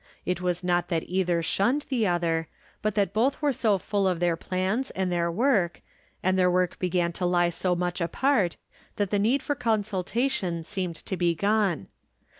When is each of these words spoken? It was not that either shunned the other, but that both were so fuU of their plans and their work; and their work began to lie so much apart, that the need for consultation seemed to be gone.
It 0.25 0.41
was 0.41 0.63
not 0.63 0.89
that 0.89 1.03
either 1.05 1.43
shunned 1.43 1.85
the 1.89 2.07
other, 2.07 2.47
but 2.81 2.95
that 2.95 3.13
both 3.13 3.39
were 3.39 3.53
so 3.53 3.77
fuU 3.77 4.11
of 4.11 4.19
their 4.19 4.35
plans 4.35 4.89
and 4.89 5.11
their 5.11 5.31
work; 5.31 5.81
and 6.23 6.39
their 6.39 6.49
work 6.49 6.79
began 6.79 7.11
to 7.11 7.25
lie 7.27 7.49
so 7.51 7.75
much 7.75 8.01
apart, 8.01 8.57
that 8.95 9.11
the 9.11 9.19
need 9.19 9.43
for 9.43 9.53
consultation 9.53 10.63
seemed 10.63 10.95
to 10.95 11.15
be 11.15 11.35
gone. 11.35 11.85